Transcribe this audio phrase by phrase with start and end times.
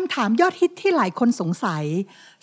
[0.00, 1.84] คำถามยอดฮิตที่หลายคนสงสัย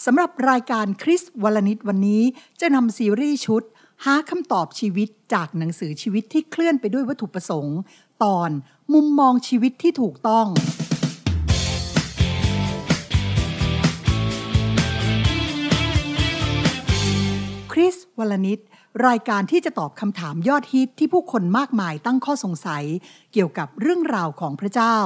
[0.06, 2.24] สำหรับรายการคริสวลนิดวันนี้
[2.62, 3.64] จะนำซีรีส์ชุด
[4.06, 7.78] หาคำตอบชีวิตจากหนังสือชีวิตที่เคลื่อนไปด้วยวัตถุประสงค์
[8.24, 8.50] ตอน
[8.94, 10.48] มุมมองชีวิตที่ถูกต้อง
[17.72, 18.60] คริสวลนิด
[19.08, 22.84] รายการที่จะตอบคำถามยอดฮิตที่ผู้คนมากมายตั้งข้อสงสัย
[23.34, 24.98] เกี่ยวกับเรื่องราวของพระเจ้า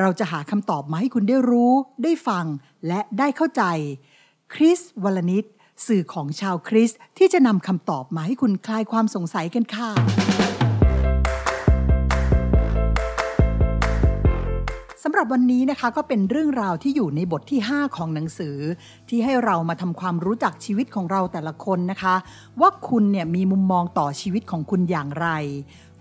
[0.00, 1.72] เราจะหาคำตอบมาให้คุณได้รู้
[2.02, 2.46] ได้ฟัง
[2.86, 3.62] และได้เข้าใจ
[4.54, 5.44] คริสวลนิด
[5.86, 9.90] สื่อของชาวคริสที่จะนำคำตอบมาให้คุณคลายความสงสัยกันค่ะ
[15.06, 18.56] สำหรับวันนี้นะคะก็เป็นเรื่องราวที่อยู่ในบทที่ 5 ของหนังสือ
[19.08, 22.14] ที่ให้เรามาทำความรู้จักชีวิตของเราแต่ละคนนะคะ
[22.60, 25.28] ว่าคุณเนี่ยมีมุมมองต่อชีวิตของคุณอย่างไร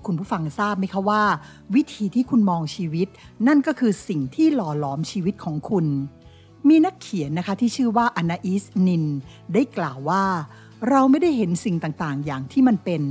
[0.07, 1.23] คุณผู้ฟังทราบไหมคะว่า
[1.75, 3.07] วิธีที่คุณมองชีวิต
[3.47, 5.85] นั่นก็คือสิ่งที่หล่อหลอมชีวิตของคุณ
[6.67, 9.05] มีนักเขียนนะคะที่ชื่อว่าอนาอิสนิน
[9.53, 10.23] ได้กล่าวว่า
[10.89, 13.01] เราไม่ได้เห็นสิ่งต่างๆ อย่างที่มันเป็น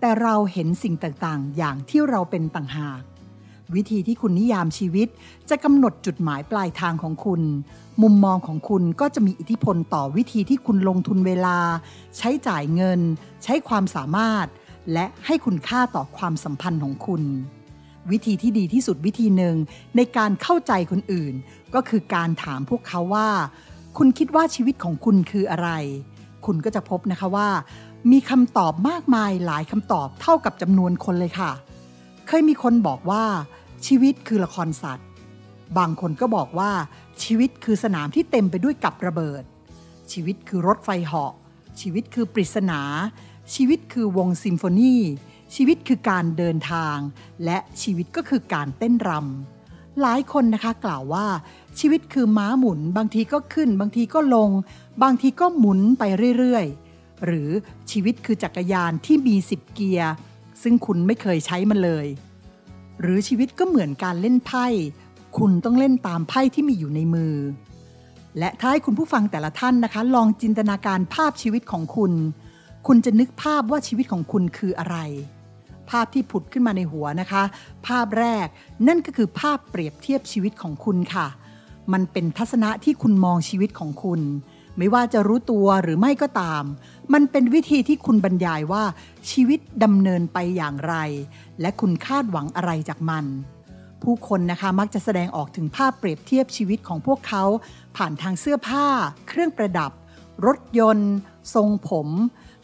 [0.00, 3.00] แต่เราเห็นสิ่งต่างๆ อย่างที่เราเป็นต่างหาก
[3.74, 5.08] วิธีที่คุณนิยามชีวิต
[5.50, 7.42] จะกำหนดจุดหมายปลายทางของคุณ
[8.02, 11.58] มุมมองของคุณก็จะมีอิทธิพลต่อวิธีที่คุณลงทุนเวลา
[12.16, 13.00] ใช้จ่ายเงิน
[13.44, 14.46] ใช้ความสามารถ
[14.92, 17.22] และให้คุณค่าต่อความสัมพันธ์ของคุณ
[18.10, 19.56] วิธีที่ดีที่สุดวิธีหนึ่ง
[19.96, 21.34] ในการเข้าใจคนอื่น
[21.74, 23.28] ก็คือการถามพวกเขาว่า
[23.98, 25.70] คุณคิดว่าชีวิตของคุณคืออะไร
[26.46, 27.48] คุณก็จะพบนะคะว่า
[28.12, 31.52] มีคำตอบมากมายหลายคำตอบเท่ากับจำนวนคนเลยค่ะ
[32.26, 33.24] เคยมีคนบอกว่า
[33.86, 35.06] ชีวิตคือละครสัตว์
[35.78, 36.70] บางคนก็บอกว่า
[37.22, 39.42] ชีวิตคือสนามที่เต็มไปด้วยกับระเบิด
[40.12, 41.32] ชีวิตคือรถไฟเหาะ
[41.80, 42.80] ชีวิตคือปริศนา
[43.54, 44.96] ชีวิตคือวงซิมโฟนี
[45.54, 46.96] ชีวิตคือการเดินทาง
[47.44, 51.26] และชีวิตก็คือการเต้นรำหลายคนนะคะกล่าวว่า
[51.80, 54.50] ชีวิตคือม้าหมุน บางทีก็ขึ้น บางทีก็ลง
[55.02, 56.02] บางทีก็หมุนไป
[56.38, 57.48] เรื่อยๆ หรือ
[57.90, 60.12] ชีวิตคือจักรยานที่มีสิบเกียร์
[60.62, 62.06] ซึ่งคุณไม่เคยใช้มันเลย
[63.00, 64.66] หรือชีวิตก็เหมือนการเล่นไพ่
[65.38, 67.34] คุณต้องเล่นตามไพ่ที่มีอยู่ในมือ
[68.38, 72.12] และถ้าให้คุณผู้ฟังแต่ละท่านนะคะ ลองจินตนาการภาพชีวิตของคุณ
[72.86, 74.98] คุณจะนึกภาพว่าชีวิตของคุณคืออะไร
[75.90, 77.42] ภาพที่ผุดขึ้นมาในหัวนะคะ
[77.86, 78.46] ภาพแรก
[78.88, 81.26] นั่นก็คือภาพเปรียบเทียบชีวิตของคุณค่ะ
[81.92, 84.20] มันเป็นทัศนะที่คุณมองชีวิตของคุณ
[84.78, 86.64] ไม่ว่าจะรู้ตัวหรือไม่ก็ตาม
[87.12, 88.84] มันเป็นวิธีที่คุณบรรยายว่า
[89.30, 90.94] ชีวิตดำเนินไปอย่างไร
[91.60, 93.24] และคุณคาดหวังอะไรจากมัน
[94.02, 97.44] ผู้คนนะคะมักจะแสดงออกถึงภาพเปรียบเทียบชีวิตของพวกเขา
[97.96, 98.86] ผ่านทางเสื้อผ้า
[99.28, 99.92] เครื่องประดับ
[100.46, 101.12] รถยนต์
[101.54, 102.08] ทรงผม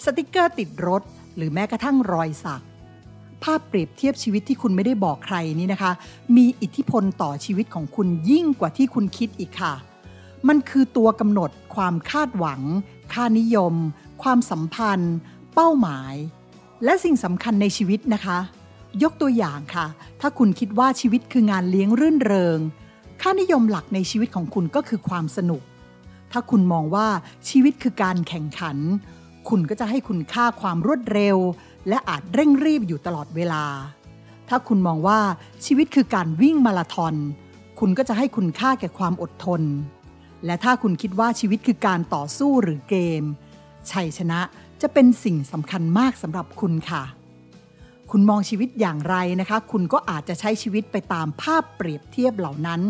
[0.05, 1.03] สติกเกอร์ติดรถ
[1.37, 2.63] หรือแม้กระทั่งรอยสัก
[3.43, 5.93] ภาพเปรียบเทียบชีวิตที่คุณไม่ได้บอกใครนี้นะคะ
[6.37, 9.75] มีอิทธิพลต่อชีวิตของคุณยิ่งกว่าที่คุณคิดอีกค่ะ
[10.49, 12.61] มันคือตัวกำหนดความคาดหวัง
[13.13, 13.75] ค่านิยม
[14.23, 15.15] ความสัมพันธ์
[15.55, 16.15] เป้าหมาย
[16.85, 18.39] และสิ่งสำคัญในชีวิตนะคะ
[19.03, 19.87] ยกตัวอย่างค่ะ
[20.21, 22.59] ถ้าคุณคิดว่าชีวิตคืองานเลี้ยงรื่นเริง
[23.23, 25.63] ค่านิยมหลักในชีวิตของคุณก็คือความสนุก
[26.33, 27.09] ถ้าคุณมองว่า
[27.49, 28.79] ชีวิตคือการแข่งขัน
[29.49, 31.37] คุณก็จะให้คุณค่าความรวดเร็ว
[31.89, 33.65] และอาจเร่งรีบอยู่ตลอดเวลา
[34.49, 35.21] ถ้าคุณมองว่า
[35.67, 37.15] ชีวิตคือการวิ่งมาราธอน
[37.81, 39.63] คุณก็จะให้คุณค่าแก่ความอดทน
[40.45, 43.23] และถ้าคุณคิดว่าชีวิตคือการต่อสู้หรือเกม
[43.91, 44.41] ชัยชนะ
[44.83, 47.03] จะเป็นสิ่งสำคัญมากสำหรับคุณค่ะ
[48.11, 52.81] คุณมองชีวิตอย่างไรนะคะ คุณก็อาจจะใช้ชีวิตไปตามภาพเปรียบเทียบเหล่านั้น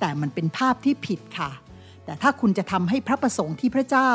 [0.00, 1.50] แต่มันเป็นภาพที่ผิดค่ะ
[2.08, 4.10] แต่ถ้าคุณจะทำให้พระประสงค์ที่พระเจ้า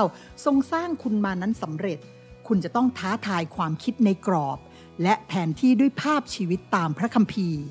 [0.46, 2.00] ทรงสร้างคุณมานั้นสำเร็จ
[2.48, 4.58] คุณจะต้องท้าทายความคิดในกรอบ
[5.04, 7.62] และแผนที่ด้วยภาพชีวิตตามพระคัมภีร์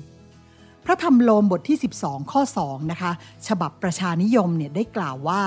[0.85, 3.11] พระธรรมโลมบทที่ 12 ข้อ 2 นะคะ
[3.47, 5.43] ฉบับประชานิยมเนี่ยได้กล่าวว่า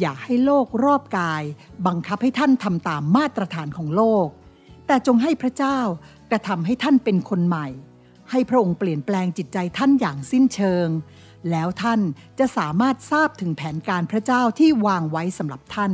[0.00, 1.42] อย่าให้โลกรอบกาย
[1.86, 4.26] บังคับให้ท่านทำตามมาตรฐานของโลก
[4.86, 5.78] แต่จงให้พระเจ้า
[6.30, 7.66] กระทำให้ท่านเป็นคนใหม่
[8.30, 10.88] ให้พระองค์เปลี่ยนแปลงจิตใจท่านอย่างสิ้นเชิง
[11.50, 12.00] แล้วท่าน
[12.38, 15.92] จะสามารถทราบถึงแผนการพระเจ้าที่วางไว้สำหรับท่าน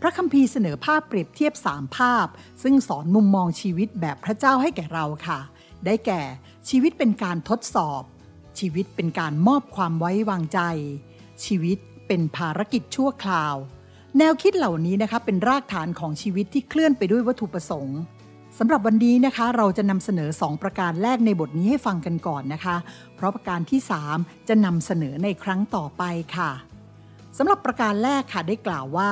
[0.00, 2.26] พระคัมภีร์เสนอภาพเปรียบเทียบสามภาพ
[2.62, 5.40] ซึ่งสอนมุมมองชีวิตแบบพระเจ้าให้แก่เราค่ะ
[5.84, 6.22] ได้แก่
[6.68, 8.02] ชีวิตเป็นการทดสอบ
[8.58, 10.60] ชีวิตเป็นการมอบความไว้วางใจ
[11.44, 13.54] ชีวิตเป็นภารกิจชั่วคราว
[14.18, 17.98] แนวคิดเหล่านี้นะคะเป็นรากฐานของชีวิตที่เคลื่อนไปด้วยวัตถุประสงค์
[18.62, 22.76] สำหรับวันนี้นะคะเราจะนำเสนอ 2 ประการแรกในบทนี้ให้ฟังกันก่อนนะคะ
[23.16, 23.80] เพราะประการที่
[24.12, 26.02] 3 จะนำเสนอในครั้งต่อไป
[26.36, 26.50] ค่ะ
[27.38, 29.10] สำหรับประการแรกค่ะได้กล่าวว่า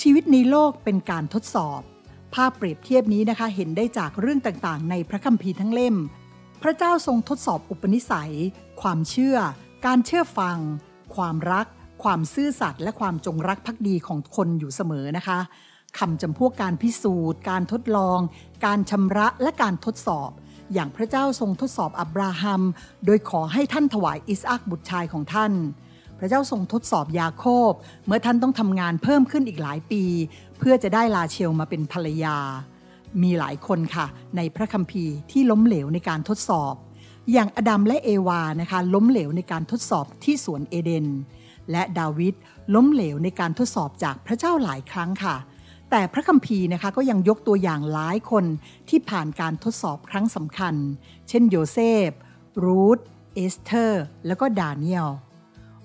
[0.00, 1.80] ชีวิตในโลกเป็นการทดสอบ
[2.34, 5.96] ภาพเปรียบเทียบนี้นะคะเห็นได้จากเรื่องต่างๆ ในพระคัมภีร์ทั้งเล่ม
[6.62, 8.32] พระเจ้าทรงทดสอบอุปนิสัย
[8.82, 9.36] ความเชื่อ
[9.86, 10.58] การเชื่อฟัง
[11.16, 11.66] ความรัก
[12.02, 15.38] ความซื่อสัตย์และความจงรักภักดีของคนอยู่เสมอนะคะ
[15.98, 18.18] คำจำพวกการพิสูจน์ การทดลอง
[18.66, 20.30] การชำระและการทดสอบ
[20.74, 22.62] อย่างพระเจ้าทรงทดสอบอับราฮัม
[23.06, 25.52] โดยขอให้ท่านถวายอิสอักบุตรชายของท่าน
[26.18, 27.72] พระเจ้าทรงทดสอบยาโคบ
[28.06, 30.02] เมื่อท่านต้องทำงานเพิ่มขึ้นอีกหลายปี
[30.58, 32.36] เพื่อจะได้ลาเชลมาเป็นภรรยา
[33.22, 34.06] มีหลายคนค่ะ
[34.36, 36.74] ในพระคัมภีร์ที่ล้มเหลวในการทดสอบ
[37.32, 41.06] อย่างอดัมและเอวานะคะ ล้มเหลวในการทดสอบที่สวนเอเดน
[41.70, 42.34] และดาวิด
[42.74, 45.36] ล้มเหลวในการทดสอบจากพระเจ้าหลายครั้งค่ะ
[45.90, 48.44] แต่พระคัมภีร์นะคะก็ยังยกตัวอย่างหลายคน
[48.88, 50.74] ที่ผ่านการทดสอบครั้งสำคัญ
[51.28, 52.08] เช่นโยเซฟ
[52.64, 52.98] รูธ
[53.34, 55.08] เอสเธอร์ แล้วก็ดาเนียล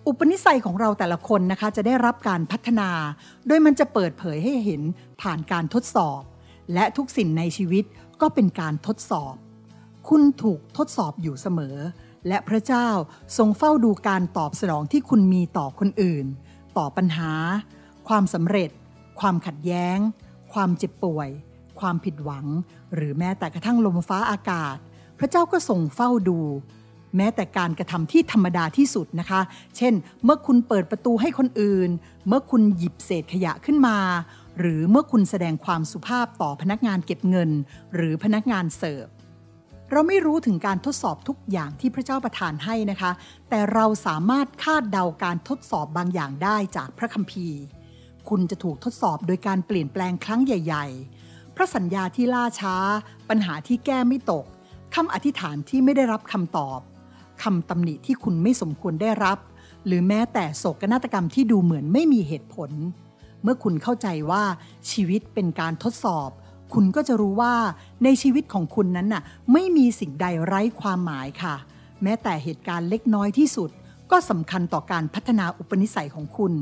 [0.07, 2.89] อุปนิสัยของเราแต่ละคนนะคะจะได้รับการพัฒนา
[3.47, 4.81] โดยมันจะเปิดเผยให้เห็น
[5.21, 6.21] ผ่านการทดสอบ
[6.73, 7.83] และทุกสิ่งในชีวิต
[8.21, 9.33] ก็เป็นการทดสอบ
[10.09, 11.77] คุณถูกทดสอบอยู่เสมอ
[12.27, 12.87] และพระเจ้า
[13.37, 16.25] ทรงเฝ้าดูการตอบสนองที่คุณมีต่อคนอื่น
[16.77, 17.31] ต่อปัญหา
[18.07, 18.69] ความสำเร็จ
[19.21, 19.97] ความขัดแย้ง
[20.53, 21.29] ความเจ็บป่วย
[21.79, 22.45] ความผิดหวัง
[22.95, 24.77] หรือแม้แต่กระทั่งลมฟ้าอากาศ
[25.19, 26.39] พระเจ้าก็ทรงเฝ้าดู
[27.17, 29.41] แม้แต่การกระทำที่ธรรมดาที่สุดนะคะ
[29.77, 31.89] เช่น เมื่อคุณเปิดประตูให้คนอื่น
[32.27, 33.97] เมื่อคุณหยิบเศษขยะขึ้นมา
[34.59, 37.49] หรือเมื่อคุณแสดงความสุภาพต่อพนักงานเก็บเงิน
[37.95, 39.07] หรือพนักงานเสิร์ฟ
[39.91, 43.11] เราไม่รู้ถึงการทดสอบทุกอย่างที่พระเจ้าประทานให้นะคะ
[43.49, 47.59] แต่เราสามารถคาดเดาการทดสอบบางอย่างได้จากพระคัมภีร์
[48.29, 50.85] คุณจะถูกทดสอบโดยการเปลี่ยนแปลงครั้งใหญ่
[51.21, 52.75] ๆ พระสัญญาที่ล่าช้า
[53.29, 54.45] ปัญหาที่แก้ไม่ตก
[54.95, 56.79] คำอธิษฐานที่ไม่ได้รับคำตอบ
[57.43, 59.37] คำตำหนิที่คุณไม่สมควรได้รับ
[59.85, 62.71] หรือแม้แต่โศกนาฏกรรมที่ดูเหมือนไม่มีเหตุผล
[63.43, 64.43] เมื่อคุณเข้าใจว่า
[64.91, 66.29] ชีวิตเป็นการทดสอบ
[66.73, 67.55] คุณก็จะรู้ว่า
[68.03, 69.23] ในชีวิตของคุณนั้นน่ะ
[69.53, 71.55] ไม่มีสิ่งใดไร้ความหมายค่ะ
[72.03, 73.69] แม้แต่เหตุการณ์เล็กน้อยที่สุด
[74.11, 76.53] ก็สำคัญต่อการพัฒนาอุปนิสัยของคุณ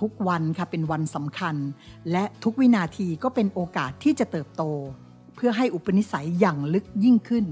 [0.00, 1.56] ทุกวันค่ะเป็นวันสำคัญ
[2.12, 4.62] และทุกวินาทีก็เป็นโอกาสที่จะเติบโต
[5.34, 7.44] เพื่อให้อุปนิสัยอย่างลึกยิ่งขึ้น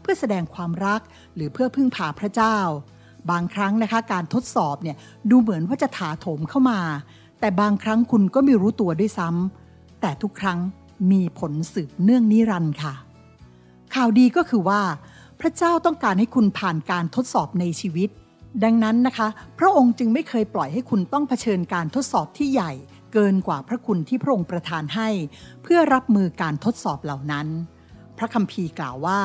[0.00, 1.00] เพื่อแสดงความรัก
[1.34, 2.58] หรือเพื่อพึ่งพาพระเจ้า
[3.30, 4.96] บางครั้งนะคะการทดสอบเนี่ย
[5.30, 6.80] ดูเหมือนว่าจะถาโถมเข้ามา
[7.40, 10.58] แต่บางครั้งคุณก็ไม่รู้ตัวด้วยซ้ำแต่ทุกครั้ง
[11.10, 12.94] มีผลสืบเนื่องนิรันดร์ค่ะ
[13.94, 14.82] ข่าวดีก็คือว่า
[15.40, 18.10] พระเจ้าต้องการให้คุณผ่านการทดสอบในชีวิต
[18.64, 22.72] ดังนั้นนะคะ พระองค์จึงไม่เคยปล่อยให้คุณต้องเผชิญการทดสอบที่ใหญ่
[23.12, 25.08] เกินกว่าพระคุณที่พระองค์ประทานให้
[25.62, 27.46] เพื่อรับมือการทดสอบเหล่านั้น
[28.18, 29.20] พระคัมภีร์กล่าวว่า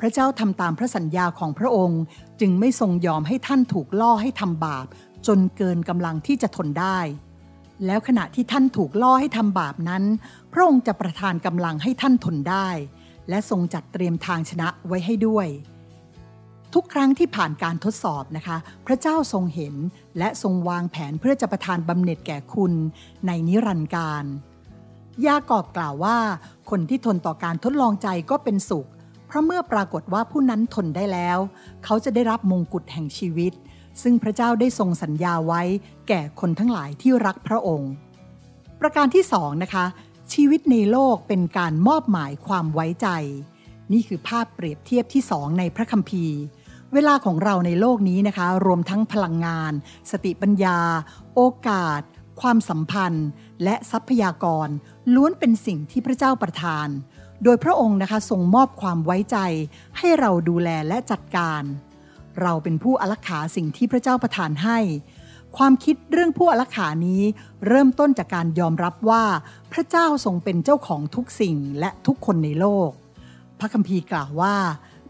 [0.00, 2.02] พระเจ้าทำตามพระสัญญาของพระองค์
[2.40, 4.86] จึงไม่ทรงยอมให้ท่านถูกล่อให้ทำบาป
[5.26, 6.98] จนเกินกำลังที่จะทนได้
[7.86, 10.04] แล้วขณะที่ท่านถูกล่อให้ทำบาปนั้น
[10.52, 12.68] พระองค์จะประทานกำลังให้ท่านทนได้
[13.28, 15.46] และทรงจัดเตรียมทางชนะไว้ให้ด้วย
[16.78, 18.56] ทุกครั้งที่ผ่านการทดสอบนะคะ
[18.86, 19.74] พระเจ้าทรงเห็น
[20.18, 22.72] และทรงวางแผนเพื่อจะประทานบำเหน็จแก่คุณ
[23.26, 24.24] ในนิรันดร์การ
[25.26, 26.18] ยากอบกล่าวว่า
[26.70, 28.88] คนที่ทนต่อการทดลองใจก็เป็นสุข
[29.26, 31.38] เพราะเมื่อปรากฏว่าผู้นั้นทนได้แล้ว
[31.84, 33.52] เขาจะได้รับมงกุฎแห่งชีวิต
[34.02, 35.62] ซึ่งพระเจ้าได้ทรงสัญญาไว้
[36.08, 37.92] แก่คนทั้งหลายที่รักพระองค์
[38.80, 39.84] ประการที่สองนะคะ
[40.32, 43.08] ชีวิตในโลกเป็นการมอบหมายความไว้ใจ
[43.92, 46.36] นี่คือภาพเปรียบเทียบที่สองในพระคัมภีร์
[46.94, 49.72] เวลาของเราในโลกนี้นะคะ รวมทั้งพลังงาน
[50.10, 50.78] สติปัญญา
[51.34, 52.00] โอกาส
[52.40, 53.28] ความสัมพันธ์
[53.64, 54.68] และทรัพยากร
[55.14, 56.88] ล้วนเป็นสิ่งที่พระเจ้าประทาน
[57.44, 59.36] โดยพระองค์นะคะทรงมอบความไว้ใจ
[59.98, 61.62] ให้เราดูแลและจัดการ
[62.40, 64.78] เราเป็นผู้อลักขาสิ่งที่พระเจ้าประทานให้
[65.56, 67.22] ความคิดเรื่องผู้อลักขานี้
[67.68, 69.24] เริ่มต้นจากการยอมรับว่า
[69.72, 72.90] พระเจ้าทรงเป็นเจ้าของทุกสิ่งและทุกคนในโลก
[73.58, 74.56] พระคัมภีร์กล่าวว่า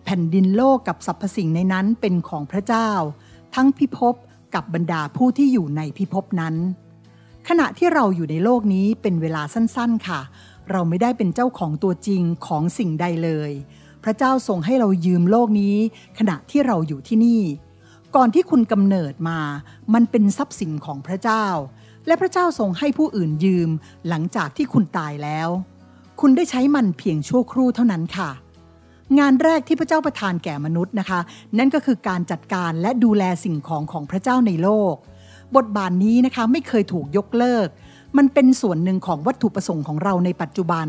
[0.09, 2.91] แผ่นดินโลกกับสรรพสิ่งในนั้นเป็นของพระเจ้า
[3.55, 4.15] ทั้งพิภพ
[4.55, 6.55] กับบรรดาผู้ที่อยู่ในพิภพนั้น
[7.49, 10.21] ขณะที่เราอยู่ในโลกนี้เป็นเวลาสั้นๆค่ะ
[10.71, 13.51] เราไม่ได้เป็นเจ้าของตัวจริงของสิ่งใดเลย
[14.05, 15.77] พระเจ้าทรงให้เรายืมโลกนี้
[16.19, 17.43] ขณะที่เราอยู่ที่นี่
[18.17, 19.41] ก่อนที่คุณกำเนิดมา
[19.95, 21.47] มันเป็นทรัพย์สินของพระเจ้า
[22.07, 23.71] และพระเจ้าทรงให้ผู้อื่นยืม
[24.09, 25.49] หลังจากที่คุณตายแล้ว
[26.21, 28.31] คุณได้ใช้มันเพียงชั่วครู่เท่านั้นค่ะ
[29.19, 31.21] งานแรกที่พระเจ้าประทานแก่มนุษย์นะคะ
[31.59, 34.95] นั่นก็คือการจัดการและดูแลสิ่งของของพระเจ้าในโลก
[35.57, 37.69] บทบาทนนี้นะคะไม่เคยถูกยกเลิก
[38.17, 40.89] มันเป็นส่วนหนึ่งของวัตถุประสงค์ของเราในปัจจุบัน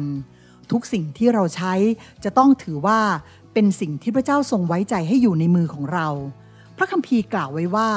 [0.71, 1.73] ทุกสิ่งที่เราใช้
[2.23, 2.99] จะต้องถือว่า
[3.53, 6.07] เป็นสิ่งที่พระเจ้าทรงไว้ใจให้อยู่ในมือของเรา
[6.77, 7.89] พระคัมภีร์กล่าวไว้ว่า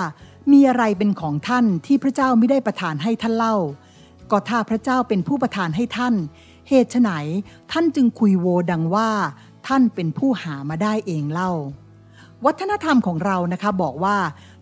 [0.53, 3.57] มีอะไรเป็นของท่านที่พระเจ้าไม่ได้ประทานให้ท่านเล่า
[4.31, 6.15] ก็ถ้าพระเจ้าเป็นผู้ประทานให้ท่าน
[6.69, 7.11] เหตุไฉน
[7.73, 9.11] ท่านจึงคุยโวดังว่า
[9.67, 11.53] ท่านเป็นผู้หามาได้เองเล่า
[12.45, 14.17] วัฒนธรรมของเรานะคะบอกว่า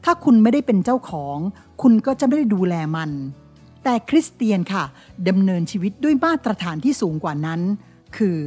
[0.05, 1.37] ถ้าคุณไม่ได้เป็นเจ้าของ
[1.83, 3.11] คุณก็จะไม่ได้ดูแลมัน
[3.85, 4.85] แต่คริสเตียนค่ะ
[5.29, 7.61] ดำเนินชีวิตด้วยมาตรฐานที่สูงกว่านั้น
[8.17, 8.39] คือ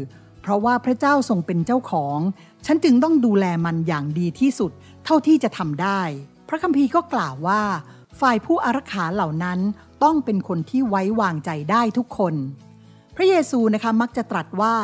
[0.41, 2.17] เพราะว่าพระเจ้าทรงเป็นเจ้าของ
[2.65, 4.71] ฉันจึงต้องดูแลมันอย่างดีที่สุด
[5.05, 6.01] เท่าที่จะทำได้
[6.47, 7.61] พระคัมภีร์ก็กล่าวว่า
[8.19, 9.59] ฝ่ายผู้อารักขาเหล่านั้น
[10.03, 12.33] ต้องเป็นคนที่ไว้วางใจได้ทุกคน
[13.15, 14.75] พระเยซูนะคะมักจะตรัสว่า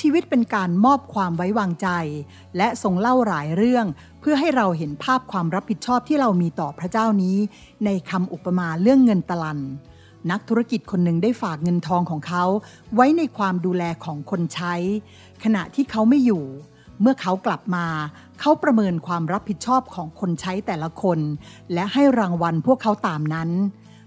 [0.00, 1.88] ชีวิตเป็นการมอบความไว้วางใจ
[2.56, 3.86] และทรงเล่าหลายเรื่อง
[4.20, 7.36] เพื่อให้เราเห็นภาพความรับผิดชอบที่เรามีต่อพระเจ้านี้
[7.84, 9.60] ในคำอุปมาเรื่องเงินตลัน
[10.30, 12.44] นักธุรกิจคนหนึ่งได้ฝากเงินทองของเขา
[12.94, 14.74] ไว้ในความดูแลของคนใช้
[15.44, 16.44] ขณะที่เขาไม่อยู่
[17.00, 17.86] เมื่อเขากลับมา
[18.40, 21.18] เขาประเมินความรับผิดชอบของคนใช้แต่ละคน
[21.72, 23.50] และให้รางวัลพวกเขาตามนั้น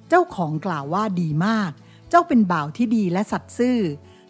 [0.10, 3.78] เจ้าของกล่าวว่าดีมากเจ้าเป็นบ่าวที่ดีและสัตย์ซื่อ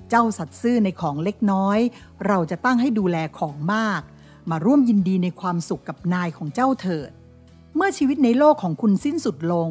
[0.09, 1.79] เจ้าสัตซ์ซื่อในของเล็กน้อย
[2.27, 4.01] เราจะตั้งให้ดูแลของมาก
[4.49, 7.11] มาร่วมยินดีในความสุขกับนายของเจ้าเถิด
[7.75, 9.69] เมื่อชีวิตในโลกของคุณสิ้นสุดลง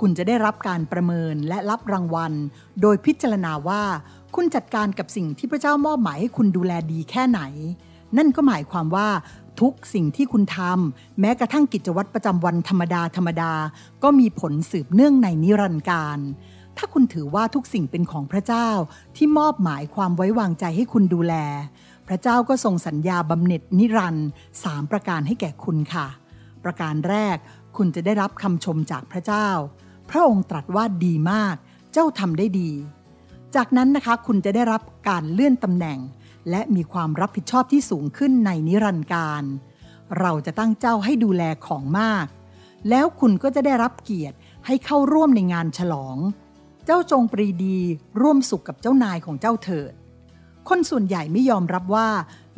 [0.00, 2.32] คุณจะได้รับการประเมินและรับรางวัล
[2.80, 3.82] โดยพิจารณาว่า
[4.34, 7.40] คุณจัดการกับสิ่งที่พระเจ้ามอบหมายให้คุณดูแลดีแค่ไหน
[8.16, 9.08] นั่นก็หมายความว่า
[9.60, 13.52] ทุกสิ่งที่คุณทำแม้กระทั่งกิจวัตรประจำวันธรรมดาธรรมดา
[14.02, 16.18] ก็มีผลสืบเนื่องในนิรันดร์การ
[16.82, 18.68] ถ้าคุณถือว่าทุกสิ่งเป็นของพระเจ้า
[19.16, 21.34] ที่มอบหมายความไว้วางใจให้คุณดูแล
[22.08, 24.28] พระเจ้าก็ทรงสัญญาบำเหน็จนิรันดร์
[24.64, 26.06] สามประการให้แก่คุณค่ะ
[26.64, 27.36] ประการแรก
[27.76, 29.48] คุณจะได้รับคำชมจากพระเจ้า
[30.10, 31.56] พระองค์ตรัสว่าดีมาก
[31.92, 32.70] เจ้าทำได้ดี
[33.54, 35.98] จากนั้นนะคะคุณจะได้รับการเลื่อนตำแหน่ง
[36.50, 39.42] และมีความรับผิดชอบที่สูงขึ้นในนิรันดร์การ
[40.18, 42.26] เราจะตั้งเจ้าให้ดูแลของมาก
[42.88, 46.16] แล้วคุณก็จะได้รับเกียรติให้เข้าร่วมในงานฉลอง
[46.90, 47.78] จ้าจงปรีดี
[48.20, 49.92] ร่วมสุขกับเจ้านายของเจ้าเถิด
[50.68, 52.08] คนส่วนใหญ่ไม่ยอมรับว่า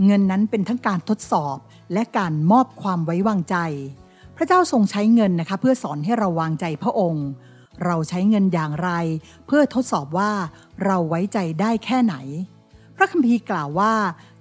[0.05, 1.57] เงินนั้นเป็นทั้งการทดสอบ
[1.93, 3.57] และการมอบความไว้วางใจ
[4.37, 7.27] พระเจ้าทรงใช้เงินนะคะ เพื่อสอนให้เราวางใจพระองค์
[7.85, 8.91] เราใช้เงินอย่างไร
[9.47, 10.33] เพื่อทดสอบว่า
[10.85, 12.15] เราไว้ใจได้แค่ไหน
[12.97, 13.95] พระคัมภีร์กล่าวว่า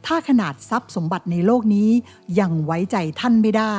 [0.05, 1.89] ถ้าขนาดทรัพย์สมบัติในโลกนี้
[2.39, 3.77] ยังไว้ใจท่านไม่ได้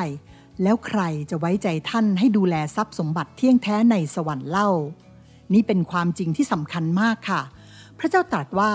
[0.62, 1.00] แล้วใคร
[1.30, 4.70] จะไว้ใจท่านให้ดูแลทรัพย์สมบัติเที่ยงแท้ในสวรรค์เล่า
[5.52, 7.42] นี่เป็นความจริงที่สำคัญมากค่ะ
[7.98, 8.72] พระเจ้าตรัสว่า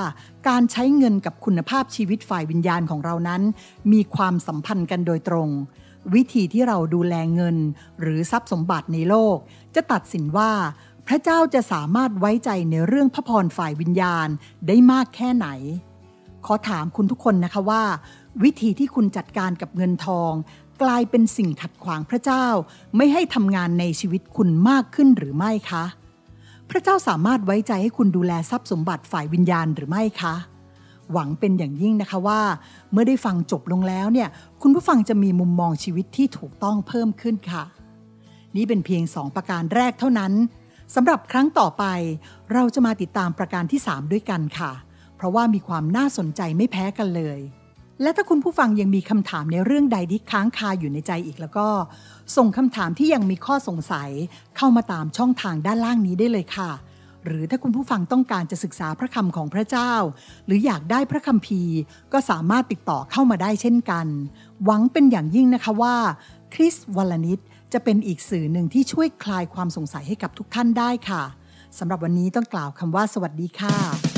[0.48, 3.42] การใช้เงินกับคุณภาพชีวิตฝ่ายวิญญาณของเรานั้น
[3.92, 5.50] มีความสัมพันธ์กันโดยตรง
[6.14, 7.58] วิธีที่เราดูแลเงิน
[8.02, 9.38] หรือทรัพย์สมบัติในโลก
[9.76, 10.52] จะตัดสินว่า
[11.08, 14.28] พระเจ้าจะสามารถไว้ใจในเรื่องพระพรฝ่ายวิญญาณ
[14.68, 15.48] ได้มากแค่ไหน
[16.46, 17.84] ขอถามคุณทุกคนนะคะว่า
[18.44, 20.32] วิธีที่คุณจัดการกับเงินทอง
[20.82, 22.46] กลายเป็นสิ่งขัดขวางพระเจ้า
[22.98, 25.84] ไม่ให้ทำงานในชีวิตคุณมากขึ้นหรือไม่คะ
[26.70, 30.36] พระเจ้าสามารถไว้ใจให้คุณดูแลทรัพย์สมบัติฝ่ายวิญญาณหรือไม่คะ
[31.12, 32.42] หวังเป็นอย่างยิ่งนะคะว่า
[32.92, 34.30] เมื่อได้ฟังจบลงแล้วเนี่ย
[34.62, 37.64] คุณผู้ฟังจะมีมุมมองชีวิตที่ถูกต้องเพิ่มขึ้นค่ะ
[38.56, 40.34] นี่เป็นเพียงสองประการแรกเท่านั้น
[40.96, 41.84] สำหรับครั้งต่อไป
[42.54, 44.72] เราจะมาติดตามประการที่ 3 ด้วยกันค่ะ
[45.16, 47.40] เพราะว่ามีความน่าสนใจไม่แพ้กันเลย
[48.02, 51.68] และถ้าคุณผู้ฟังยังมีคำถามในเรื่องใดที่ค้างคาอยู่ในใจอีกแล้วก็
[52.36, 54.10] ส่งคำถามที่ยังมีข้อสงสัย
[54.58, 56.72] เข้ามาตามช่องทางด้านล่างนี้ได้เลยค่ะ
[57.26, 59.94] หรือถ้าคุณผู้ฟังต้องการจะศึกษาพระคำของพระเจ้า
[60.46, 61.62] หรืออยากได้พระคำพี
[62.14, 64.08] ก็สามารถติดต่อเข้ามาได้เช่นกัน
[64.64, 65.96] หวังเป็นอย่างยิ่งนะคะว่า
[66.54, 67.40] คริสวลนิด
[67.74, 71.24] จะเป็นอีกสื่อหนึ่งที่ช่วยคลายความสงสัยให้กับทุกท่านได้ค่ะ
[71.80, 74.17] สำหรับวันนี้ต้องกล่าวคำว่าสวัสดีค่ะ